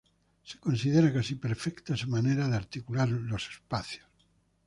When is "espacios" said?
3.47-4.07